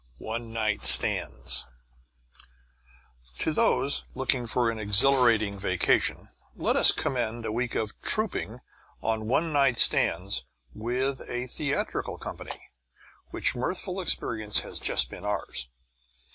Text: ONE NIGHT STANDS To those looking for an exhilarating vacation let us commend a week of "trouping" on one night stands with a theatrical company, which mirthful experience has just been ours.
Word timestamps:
ONE 0.17 0.51
NIGHT 0.51 0.83
STANDS 0.83 1.63
To 3.37 3.53
those 3.53 4.03
looking 4.15 4.47
for 4.47 4.71
an 4.71 4.79
exhilarating 4.79 5.59
vacation 5.59 6.29
let 6.55 6.75
us 6.75 6.91
commend 6.91 7.45
a 7.45 7.51
week 7.51 7.75
of 7.75 8.01
"trouping" 8.01 8.61
on 9.03 9.27
one 9.27 9.53
night 9.53 9.77
stands 9.77 10.43
with 10.73 11.21
a 11.29 11.45
theatrical 11.45 12.17
company, 12.17 12.71
which 13.29 13.53
mirthful 13.53 14.01
experience 14.01 14.61
has 14.61 14.79
just 14.79 15.11
been 15.11 15.23
ours. 15.23 15.67